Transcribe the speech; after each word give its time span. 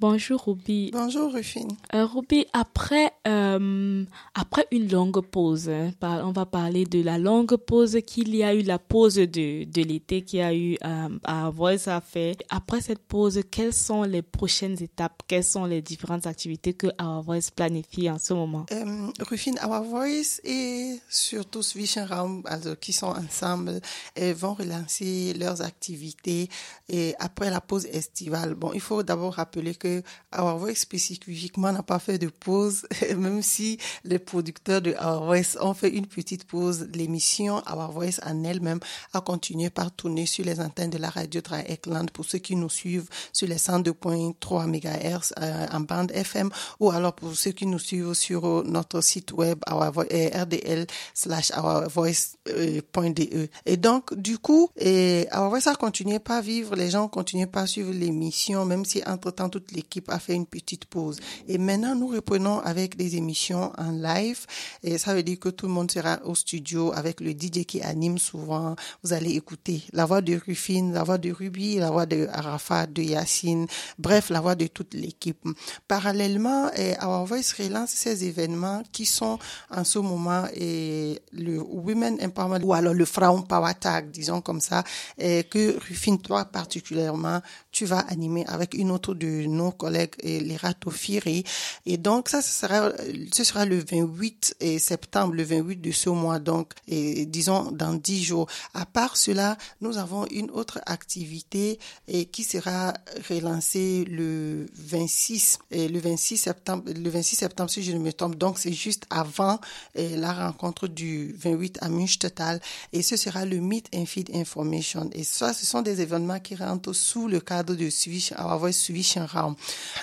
Bonjour 0.00 0.42
Ruby. 0.46 0.90
Bonjour 0.94 1.30
Rufine. 1.30 1.68
Euh, 1.94 2.06
Ruby, 2.06 2.46
après, 2.54 3.12
euh, 3.28 4.02
après 4.34 4.66
une 4.72 4.90
longue 4.90 5.20
pause, 5.20 5.68
hein, 5.68 5.92
on 6.00 6.32
va 6.32 6.46
parler 6.46 6.86
de 6.86 7.02
la 7.02 7.18
longue 7.18 7.54
pause 7.56 7.98
qu'il 8.06 8.34
y 8.34 8.42
a 8.42 8.54
eu, 8.54 8.62
la 8.62 8.78
pause 8.78 9.16
de, 9.16 9.64
de 9.64 9.82
l'été 9.82 10.22
qu'il 10.22 10.38
y 10.38 10.42
a 10.42 10.54
eu 10.54 10.78
euh, 10.82 11.08
à 11.22 11.50
Voice 11.50 11.86
à 11.86 12.00
faire. 12.00 12.34
Après 12.48 12.80
cette 12.80 13.00
pause, 13.00 13.42
quelles 13.50 13.74
sont 13.74 14.04
les 14.04 14.22
prochaines 14.22 14.82
étapes? 14.82 15.20
Quelles 15.28 15.44
sont 15.44 15.66
les 15.66 15.82
différentes 15.82 16.26
activités 16.26 16.72
que 16.72 16.86
Our 16.98 17.22
Voice 17.22 17.50
planifie 17.54 18.08
en 18.08 18.18
ce 18.18 18.32
moment? 18.32 18.64
Euh, 18.72 19.08
Rufine, 19.28 19.58
Our 19.62 19.82
Voice 19.82 20.40
et 20.44 20.98
surtout 21.10 21.60
Vision 21.74 22.06
Raum, 22.06 22.42
qui 22.80 22.94
sont 22.94 23.08
ensemble, 23.08 23.82
et 24.16 24.32
vont 24.32 24.54
relancer 24.54 25.34
leurs 25.34 25.60
activités 25.60 26.48
et 26.88 27.14
après 27.18 27.50
la 27.50 27.60
pause 27.60 27.84
estivale. 27.84 28.54
Bon, 28.54 28.72
il 28.72 28.80
faut 28.80 29.02
d'abord 29.02 29.34
rappeler 29.34 29.74
que 29.74 29.89
Our 30.36 30.58
Voice 30.58 30.76
spécifiquement 30.76 31.72
n'a 31.72 31.82
pas 31.82 31.98
fait 31.98 32.18
de 32.18 32.28
pause, 32.28 32.86
même 33.16 33.42
si 33.42 33.78
les 34.04 34.18
producteurs 34.18 34.80
de 34.80 34.94
Our 35.00 35.24
Voice 35.24 35.56
ont 35.60 35.74
fait 35.74 35.90
une 35.90 36.06
petite 36.06 36.44
pause. 36.44 36.88
L'émission 36.94 37.62
Our 37.68 37.90
Voice 37.92 38.20
en 38.24 38.44
elle-même 38.44 38.80
a 39.12 39.20
continué 39.20 39.70
par 39.70 39.92
tourner 39.92 40.26
sur 40.26 40.44
les 40.44 40.60
antennes 40.60 40.90
de 40.90 40.98
la 40.98 41.10
radio 41.10 41.40
Ekland 41.66 42.10
pour 42.12 42.24
ceux 42.24 42.38
qui 42.38 42.56
nous 42.56 42.68
suivent 42.68 43.08
sur 43.32 43.48
les 43.48 43.56
102.3 43.56 44.66
MHz 44.66 45.32
euh, 45.40 45.66
en 45.72 45.80
bande 45.80 46.12
FM 46.12 46.50
ou 46.78 46.90
alors 46.90 47.14
pour 47.14 47.34
ceux 47.34 47.52
qui 47.52 47.66
nous 47.66 47.78
suivent 47.78 48.14
sur 48.14 48.64
notre 48.64 49.00
site 49.00 49.32
web 49.32 49.58
our 49.70 50.04
euh, 50.12 50.44
rdl 50.44 50.86
slash 51.14 51.50
ourvoice.de. 51.56 53.48
Et 53.66 53.76
donc, 53.76 54.14
du 54.14 54.38
coup, 54.38 54.70
Our 54.80 55.48
Voice 55.50 55.66
a 55.68 55.74
continué 55.74 56.18
par 56.18 56.42
vivre, 56.42 56.76
les 56.76 56.90
gens 56.90 57.08
continuent 57.08 57.46
par 57.46 57.68
suivre 57.68 57.92
l'émission, 57.92 58.64
même 58.64 58.84
si 58.84 59.02
entre-temps 59.06 59.48
toutes 59.48 59.72
les 59.72 59.79
l'équipe 59.80 60.10
a 60.10 60.18
fait 60.18 60.34
une 60.34 60.46
petite 60.46 60.84
pause. 60.84 61.18
Et 61.48 61.56
maintenant, 61.58 61.94
nous 61.94 62.08
reprenons 62.08 62.60
avec 62.60 62.96
des 62.96 63.16
émissions 63.16 63.72
en 63.78 63.90
live. 63.92 64.46
Et 64.82 64.98
ça 64.98 65.14
veut 65.14 65.22
dire 65.22 65.38
que 65.40 65.48
tout 65.48 65.66
le 65.66 65.72
monde 65.72 65.90
sera 65.90 66.20
au 66.24 66.34
studio 66.34 66.92
avec 66.94 67.20
le 67.20 67.30
DJ 67.30 67.64
qui 67.64 67.80
anime 67.80 68.18
souvent. 68.18 68.76
Vous 69.02 69.12
allez 69.12 69.32
écouter 69.34 69.82
la 69.92 70.04
voix 70.04 70.20
de 70.20 70.38
Rufine, 70.46 70.92
la 70.92 71.02
voix 71.02 71.18
de 71.18 71.32
Ruby, 71.32 71.78
la 71.78 71.90
voix 71.90 72.06
de 72.06 72.28
Arafat, 72.30 72.86
de 72.86 73.02
Yacine. 73.02 73.66
Bref, 73.98 74.28
la 74.28 74.40
voix 74.40 74.54
de 74.54 74.66
toute 74.66 74.92
l'équipe. 74.94 75.42
Parallèlement, 75.88 76.70
Our 77.02 77.24
Voice 77.24 77.54
relance 77.58 77.90
ces 77.90 78.24
événements 78.24 78.82
qui 78.92 79.06
sont 79.06 79.38
en 79.70 79.84
ce 79.84 79.98
moment 79.98 80.44
et 80.54 81.20
le 81.32 81.58
Women 81.60 82.18
Empowerment 82.22 82.64
ou 82.64 82.74
alors 82.74 82.94
le 82.94 83.04
Frauen 83.06 83.42
Power 83.42 83.72
Tag, 83.80 84.10
disons 84.10 84.40
comme 84.42 84.60
ça, 84.60 84.84
et 85.18 85.44
que 85.44 85.78
Rufine, 85.88 86.20
toi 86.20 86.44
particulièrement, 86.44 87.40
tu 87.72 87.86
vas 87.86 88.00
animer 88.00 88.44
avec 88.46 88.74
une 88.74 88.90
autre 88.90 89.14
de 89.14 89.46
nos 89.46 89.69
collègues 89.72 90.14
et 90.20 90.40
les 90.40 90.56
Ratofiri. 90.56 91.44
Et 91.86 91.96
donc 91.96 92.28
ça, 92.28 92.42
ce 92.42 92.50
sera, 92.50 92.90
ce 93.32 93.44
sera 93.44 93.64
le 93.64 93.78
28 93.78 94.56
septembre, 94.78 95.34
le 95.34 95.42
28 95.42 95.80
de 95.80 95.90
ce 95.92 96.10
mois, 96.10 96.38
donc, 96.38 96.72
et 96.88 97.26
disons 97.26 97.70
dans 97.70 97.94
10 97.94 98.22
jours. 98.22 98.48
À 98.74 98.86
part 98.86 99.16
cela, 99.16 99.56
nous 99.80 99.98
avons 99.98 100.26
une 100.26 100.50
autre 100.50 100.80
activité 100.86 101.78
et 102.08 102.26
qui 102.26 102.44
sera 102.44 102.94
relancée 103.28 104.04
le 104.08 104.66
26, 104.74 105.58
et 105.70 105.88
le 105.88 106.00
26 106.00 106.36
septembre, 106.36 106.84
le 106.86 107.10
26 107.10 107.36
septembre 107.36 107.70
si 107.70 107.82
je 107.82 107.92
ne 107.92 107.98
me 107.98 108.12
trompe. 108.12 108.36
Donc 108.36 108.58
c'est 108.58 108.72
juste 108.72 109.04
avant 109.10 109.60
la 109.94 110.32
rencontre 110.32 110.88
du 110.88 111.34
28 111.38 111.78
à 111.80 111.88
Münchtal 111.88 112.60
et 112.92 113.02
ce 113.02 113.16
sera 113.16 113.44
le 113.44 113.60
Meet 113.60 113.88
and 113.94 114.06
Feed 114.06 114.30
Information. 114.34 115.10
Et 115.12 115.24
ça, 115.24 115.52
ce 115.52 115.66
sont 115.66 115.82
des 115.82 116.00
événements 116.00 116.40
qui 116.40 116.54
rentrent 116.54 116.92
sous 116.92 117.28
le 117.28 117.40
cadre 117.40 117.74
de 117.74 117.90
Switch, 117.90 118.32
Switch 118.72 119.16
Raum. 119.16 119.54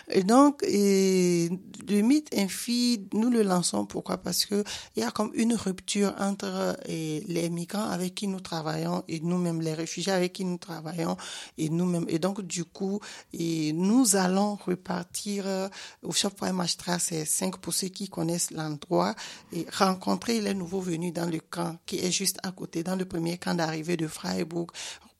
Et 0.09 0.23
donc, 0.23 0.61
le 0.63 2.02
mythe 2.02 2.30
infi, 2.36 3.08
nous 3.13 3.30
le 3.30 3.44
lançons. 3.44 3.86
Pourquoi? 3.86 4.17
Parce 4.17 4.45
que 4.45 4.63
il 4.95 5.02
y 5.02 5.03
a 5.03 5.11
comme 5.11 5.31
une 5.33 5.53
rupture 5.53 6.13
entre 6.19 6.77
les 6.88 7.50
migrants 7.50 7.89
avec 7.89 8.16
qui 8.16 8.28
nous 8.28 8.40
travaillons 8.40 9.03
et 9.07 9.19
nous-mêmes, 9.19 9.62
les 9.62 9.73
réfugiés 9.73 10.13
avec 10.13 10.34
qui 10.34 10.46
nous 10.46 10.57
travaillons 10.57 11.17
et 11.57 11.69
nous-mêmes. 11.69 12.06
Et 12.07 12.19
donc, 12.19 12.41
du 12.41 12.66
coup, 12.66 13.00
nous 13.34 14.16
allons 14.16 14.56
repartir 14.56 15.69
au 16.03 16.12
c'est 17.00 17.25
5 17.25 17.57
pour 17.57 17.73
ceux 17.73 17.88
qui 17.88 18.09
connaissent 18.09 18.51
l'endroit 18.51 19.16
et 19.53 19.66
rencontrer 19.72 20.41
les 20.41 20.53
nouveaux 20.53 20.81
venus 20.81 21.13
dans 21.13 21.29
le 21.29 21.40
camp 21.40 21.78
qui 21.85 22.00
est 22.00 22.12
juste 22.12 22.38
à 22.44 22.51
côté, 22.51 22.84
dans 22.84 22.96
le 22.96 23.06
premier 23.06 23.38
camp 23.38 23.56
d'arrivée 23.56 23.97
de 23.97 24.07
Freiburg, 24.07 24.67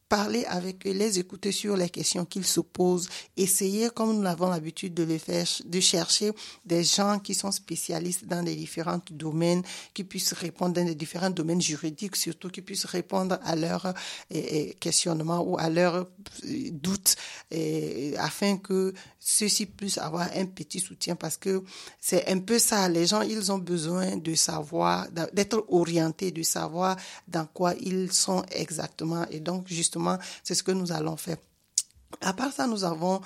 parler 0.10 0.46
avec 0.46 0.86
eux, 0.88 0.92
les 0.92 1.20
écouter 1.20 1.52
sur 1.52 1.76
les 1.76 1.90
questions 1.90 2.26
qu'ils 2.26 2.46
se 2.46 2.60
posent, 2.62 3.10
essayer, 3.36 3.90
comme 3.90 4.16
nous 4.16 4.22
l'avons 4.22 4.50
l'habitude 4.50 4.94
de 4.94 5.04
le 5.04 5.18
faire, 5.18 5.46
de 5.66 5.80
chercher 5.80 6.32
des 6.66 6.84
gens 6.84 7.20
qui 7.20 7.34
sont 7.34 7.52
spécialistes 7.52 8.26
dans 8.26 8.42
les 8.42 8.56
différents 8.56 9.02
domaines, 9.12 9.64
qui 9.94 10.04
puissent 10.04 10.34
répondre 10.34 10.74
dans 10.74 10.86
les 10.86 10.96
différents 10.96 11.30
domaines 11.30 11.62
juridiques, 11.62 12.16
surtout 12.16 12.50
qui 12.50 12.62
puissent 12.62 12.86
répondre 12.86 13.38
à 13.44 13.56
leurs 13.56 13.94
questionnements 14.80 15.42
ou 15.42 15.58
à 15.58 15.70
leurs 15.70 16.08
doutes, 16.72 17.16
afin 18.18 18.58
que 18.58 18.94
ceux-ci 19.20 19.66
puissent 19.66 19.98
avoir 19.98 20.30
un 20.36 20.46
petit 20.46 20.80
soutien 20.80 21.16
parce 21.16 21.36
que 21.36 21.64
c'est 22.00 22.30
un 22.30 22.40
peu 22.40 22.60
ça. 22.60 22.88
Les 22.88 23.08
gens, 23.08 23.22
ils 23.22 23.52
ont 23.52 23.58
besoin 23.58 24.16
de 24.16 24.36
savoir, 24.36 25.08
d'être 25.34 25.66
orientés, 25.68 26.32
de 26.32 26.44
savoir 26.44 26.96
dans 27.28 27.46
quoi 27.46 27.74
ils 27.76 28.12
sont 28.14 28.44
exactement. 28.52 29.26
Et 29.30 29.42
donc, 29.42 29.68
justement, 29.68 29.97
c'est 30.44 30.56
ce 30.56 30.64
que 30.64 30.72
nous 30.72 30.92
allons 30.92 31.18
faire. 31.18 31.38
À 32.22 32.34
part 32.34 32.54
ça, 32.54 32.68
nous 32.68 32.86
avons 32.86 33.20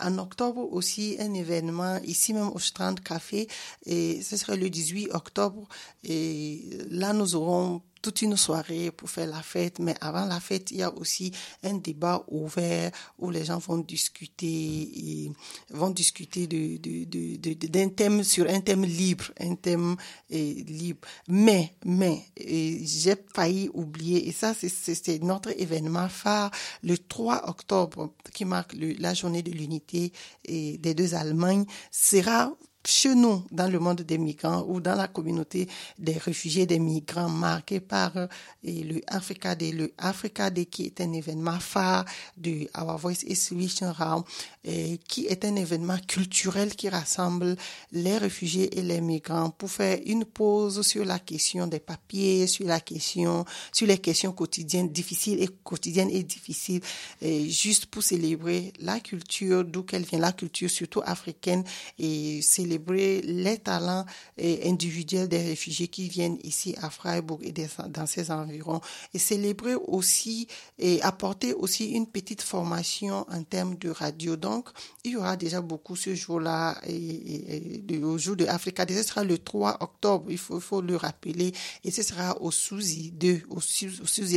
en 0.00 0.18
octobre 0.18 0.72
aussi 0.72 1.16
un 1.20 1.32
événement 1.32 1.98
ici 2.04 2.34
même 2.34 2.48
au 2.48 2.58
Strand 2.58 2.96
Café 2.96 3.46
et 3.84 4.20
ce 4.22 4.36
serait 4.36 4.56
le 4.56 4.68
18 4.68 5.10
octobre 5.14 5.68
et 6.02 6.68
là 6.90 7.12
nous 7.12 7.36
aurons 7.36 7.82
toute 8.02 8.22
une 8.22 8.36
soirée 8.36 8.90
pour 8.90 9.10
faire 9.10 9.26
la 9.26 9.42
fête, 9.42 9.78
mais 9.78 9.94
avant 10.00 10.26
la 10.26 10.40
fête, 10.40 10.70
il 10.70 10.78
y 10.78 10.82
a 10.82 10.94
aussi 10.94 11.32
un 11.62 11.74
débat 11.74 12.24
ouvert 12.28 12.90
où 13.18 13.30
les 13.30 13.44
gens 13.44 13.58
vont 13.58 13.78
discuter, 13.78 14.46
et 14.46 15.32
vont 15.70 15.90
discuter 15.90 16.46
d'un 16.46 17.88
thème 17.88 18.22
sur 18.22 18.48
un 18.48 18.60
thème 18.60 18.84
libre, 18.84 19.32
un 19.40 19.54
thème 19.54 19.96
libre. 20.30 21.06
Mais, 21.28 21.74
mais, 21.84 22.22
j'ai 22.36 23.16
failli 23.34 23.70
oublier, 23.74 24.28
et 24.28 24.32
ça, 24.32 24.54
c'est 24.54 25.22
notre 25.22 25.58
événement 25.60 26.08
phare, 26.08 26.50
le 26.82 26.96
3 26.96 27.48
octobre, 27.48 28.12
qui 28.32 28.44
marque 28.44 28.74
la 28.78 29.14
journée 29.14 29.42
de 29.42 29.50
l'unité 29.50 30.12
des 30.46 30.94
deux 30.94 31.14
Allemagnes, 31.14 31.66
sera 31.90 32.52
chez 32.86 33.14
nous, 33.14 33.42
dans 33.50 33.70
le 33.70 33.78
monde 33.78 34.02
des 34.02 34.18
migrants 34.18 34.64
ou 34.68 34.80
dans 34.80 34.94
la 34.94 35.08
communauté 35.08 35.68
des 35.98 36.18
réfugiés, 36.18 36.66
des 36.66 36.78
migrants 36.78 37.28
marqués 37.28 37.80
par 37.80 38.16
euh, 38.16 38.26
le 38.62 39.00
Africa 39.06 39.54
Day, 39.54 39.72
le 39.72 39.92
Africa 39.98 40.50
Day 40.50 40.66
qui 40.66 40.84
est 40.84 41.00
un 41.00 41.12
événement 41.12 41.58
phare 41.58 42.04
du 42.36 42.68
Our 42.78 42.98
Voice 42.98 43.24
et 43.26 43.34
Solution 43.34 43.92
Round, 43.92 44.24
et 44.64 44.98
qui 45.08 45.26
est 45.26 45.44
un 45.44 45.56
événement 45.56 45.98
culturel 46.06 46.74
qui 46.74 46.88
rassemble 46.88 47.56
les 47.92 48.18
réfugiés 48.18 48.78
et 48.78 48.82
les 48.82 49.00
migrants 49.00 49.50
pour 49.50 49.70
faire 49.70 49.98
une 50.06 50.24
pause 50.24 50.82
sur 50.82 51.04
la 51.04 51.18
question 51.18 51.66
des 51.66 51.80
papiers, 51.80 52.46
sur 52.46 52.66
la 52.66 52.80
question, 52.80 53.44
sur 53.72 53.86
les 53.86 53.98
questions 53.98 54.32
quotidiennes 54.32 54.90
difficiles 54.90 55.42
et 55.42 55.48
quotidiennes 55.64 56.10
et 56.10 56.22
difficiles, 56.22 56.80
et 57.20 57.48
juste 57.48 57.86
pour 57.86 58.02
célébrer 58.02 58.72
la 58.80 59.00
culture, 59.00 59.64
d'où 59.64 59.82
qu'elle 59.82 60.04
vient, 60.04 60.18
la 60.18 60.32
culture 60.32 60.70
surtout 60.70 61.02
africaine 61.04 61.64
et 61.98 62.40
célébrer 62.42 62.75
célébrer 62.76 63.22
les 63.22 63.58
talents 63.58 64.04
individuels 64.38 65.28
des 65.28 65.42
réfugiés 65.42 65.88
qui 65.88 66.08
viennent 66.08 66.38
ici 66.42 66.74
à 66.82 66.90
Freiburg 66.90 67.40
et 67.42 67.54
dans 67.88 68.06
ses 68.06 68.30
environs 68.30 68.80
et 69.14 69.18
célébrer 69.18 69.74
aussi 69.74 70.46
et 70.78 71.00
apporter 71.02 71.54
aussi 71.54 71.92
une 71.92 72.06
petite 72.06 72.42
formation 72.42 73.26
en 73.30 73.42
termes 73.42 73.76
de 73.76 73.90
radio. 73.90 74.36
Donc, 74.36 74.68
il 75.04 75.12
y 75.12 75.16
aura 75.16 75.36
déjà 75.36 75.60
beaucoup 75.60 75.96
ce 75.96 76.14
jour-là 76.14 76.76
et, 76.86 77.82
au 78.02 78.18
jour 78.18 78.36
de 78.36 78.46
Africa. 78.46 78.84
Ce 78.88 79.02
sera 79.02 79.24
le 79.24 79.38
3 79.38 79.78
octobre, 79.80 80.26
il 80.30 80.38
faut, 80.38 80.80
le 80.82 80.96
rappeler 80.96 81.52
et 81.84 81.90
ce 81.90 82.02
sera 82.02 82.40
au 82.42 82.50
Souzy 82.50 83.10
2, 83.12 83.42
au 83.50 83.60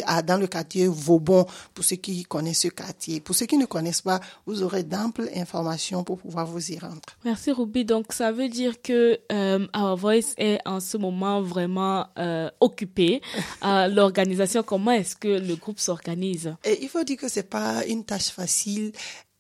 A, 0.06 0.22
dans 0.22 0.38
le 0.38 0.48
quartier 0.48 0.88
Vaubon 0.88 1.46
pour 1.74 1.84
ceux 1.84 1.98
qui 1.98 2.24
connaissent 2.24 2.62
ce 2.62 2.68
quartier. 2.70 3.20
Pour 3.20 3.36
ceux 3.36 3.46
qui 3.46 3.58
ne 3.58 3.66
connaissent 3.66 4.02
pas, 4.02 4.20
vous 4.46 4.64
aurez 4.64 4.84
d'amples 4.84 5.30
informations 5.36 6.04
pour 6.04 6.18
pouvoir 6.20 6.46
vous 6.46 6.72
y 6.72 6.80
rendre. 6.80 7.02
Merci 7.26 7.52
Ruby. 7.52 7.86
Donc, 7.86 8.14
ça 8.14 8.29
ça 8.30 8.34
veut 8.36 8.48
dire 8.48 8.80
que 8.84 9.20
euh, 9.32 9.66
Our 9.76 9.98
Voice 9.98 10.36
est 10.38 10.60
en 10.64 10.80
ce 10.80 10.98
moment 10.98 11.42
vraiment 11.42 12.06
euh, 12.20 12.52
occupé 12.60 13.24
à 13.60 13.88
l'organisation. 13.88 14.62
Comment 14.62 14.92
est-ce 14.92 15.16
que 15.16 15.28
le 15.28 15.56
groupe 15.56 15.80
s'organise? 15.80 16.56
Il 16.80 16.90
faut 16.90 17.04
dire 17.04 17.18
que 17.18 17.28
c'est 17.28 17.50
pas 17.50 17.84
une 17.88 18.06
tâche 18.06 18.30
facile 18.30 18.92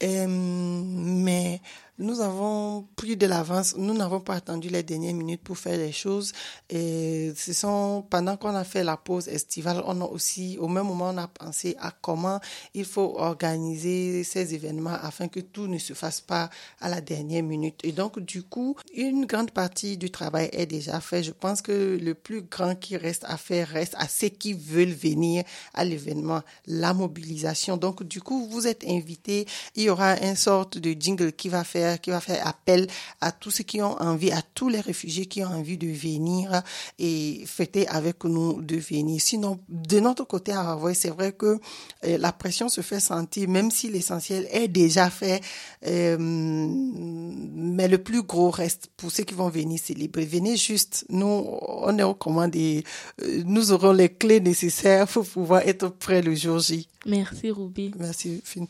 mais 0.01 1.61
nous 1.99 2.21
avons 2.21 2.87
pris 2.95 3.17
de 3.17 3.25
l'avance. 3.27 3.75
Nous 3.77 3.93
n'avons 3.93 4.21
pas 4.21 4.35
attendu 4.35 4.69
les 4.69 4.83
dernières 4.83 5.13
minutes 5.13 5.43
pour 5.43 5.57
faire 5.57 5.77
les 5.77 5.91
choses. 5.91 6.31
Et 6.69 7.33
ce 7.35 7.51
sont, 7.51 8.05
pendant 8.09 8.37
qu'on 8.37 8.55
a 8.55 8.63
fait 8.63 8.85
la 8.85 8.95
pause 8.95 9.27
estivale, 9.27 9.83
on 9.85 9.99
a 9.99 10.05
aussi, 10.05 10.57
au 10.61 10.69
même 10.69 10.85
moment, 10.85 11.09
on 11.09 11.17
a 11.17 11.27
pensé 11.27 11.75
à 11.77 11.91
comment 11.91 12.39
il 12.73 12.85
faut 12.85 13.15
organiser 13.17 14.23
ces 14.23 14.55
événements 14.55 14.97
afin 15.01 15.27
que 15.27 15.41
tout 15.41 15.67
ne 15.67 15.77
se 15.77 15.91
fasse 15.91 16.21
pas 16.21 16.49
à 16.79 16.87
la 16.87 17.01
dernière 17.01 17.43
minute. 17.43 17.81
Et 17.83 17.91
donc, 17.91 18.21
du 18.21 18.43
coup, 18.43 18.77
une 18.95 19.25
grande 19.25 19.51
partie 19.51 19.97
du 19.97 20.09
travail 20.09 20.49
est 20.53 20.67
déjà 20.67 21.01
fait. 21.01 21.21
Je 21.21 21.31
pense 21.31 21.61
que 21.61 21.99
le 22.01 22.13
plus 22.13 22.43
grand 22.43 22.75
qui 22.75 22.95
reste 22.95 23.25
à 23.27 23.35
faire 23.35 23.67
reste 23.67 23.95
à 23.97 24.07
ceux 24.07 24.29
qui 24.29 24.53
veulent 24.53 24.87
venir 24.87 25.43
à 25.73 25.83
l'événement, 25.83 26.43
la 26.65 26.93
mobilisation. 26.93 27.75
Donc, 27.75 28.03
du 28.03 28.21
coup, 28.21 28.47
vous 28.49 28.67
êtes 28.67 28.85
invités. 28.87 29.45
Y 29.89 29.91
aura 29.91 30.17
une 30.21 30.35
sorte 30.35 30.77
de 30.77 30.95
jingle 30.99 31.33
qui 31.33 31.49
va 31.49 31.63
faire 31.63 31.99
qui 31.99 32.09
va 32.09 32.19
faire 32.19 32.45
appel 32.47 32.87
à 33.21 33.31
tous 33.31 33.51
ceux 33.51 33.63
qui 33.63 33.81
ont 33.81 33.99
envie, 34.01 34.31
à 34.31 34.41
tous 34.41 34.69
les 34.69 34.81
réfugiés 34.81 35.25
qui 35.25 35.43
ont 35.43 35.47
envie 35.47 35.77
de 35.77 35.87
venir 35.87 36.61
et 36.97 37.43
fêter 37.45 37.87
avec 37.87 38.23
nous, 38.23 38.61
de 38.61 38.77
venir. 38.77 39.21
Sinon, 39.21 39.59
de 39.67 39.99
notre 39.99 40.23
côté 40.25 40.51
à 40.51 40.71
Hawaii, 40.71 40.95
c'est 40.95 41.09
vrai 41.09 41.33
que 41.33 41.59
euh, 42.05 42.17
la 42.17 42.31
pression 42.31 42.69
se 42.69 42.81
fait 42.81 42.99
sentir, 42.99 43.49
même 43.49 43.71
si 43.71 43.89
l'essentiel 43.89 44.47
est 44.51 44.67
déjà 44.67 45.09
fait, 45.09 45.41
euh, 45.85 46.17
mais 46.19 47.87
le 47.87 47.97
plus 47.97 48.23
gros 48.23 48.49
reste 48.49 48.89
pour 48.97 49.11
ceux 49.11 49.23
qui 49.23 49.33
vont 49.33 49.49
venir 49.49 49.79
célébrer. 49.79 50.25
Venez 50.25 50.57
juste, 50.57 51.05
nous, 51.09 51.25
on 51.27 51.97
est 51.97 52.03
aux 52.03 52.13
commandes 52.13 52.55
et 52.55 52.83
euh, 53.21 53.43
nous 53.45 53.71
aurons 53.71 53.91
les 53.91 54.09
clés 54.09 54.39
nécessaires 54.39 55.07
pour 55.07 55.25
pouvoir 55.25 55.61
être 55.67 55.89
prêts 55.89 56.21
le 56.21 56.35
jour 56.35 56.59
J. 56.59 56.87
Merci 57.05 57.51
Ruby. 57.51 57.93
Merci 57.97 58.41
Finn. 58.43 58.67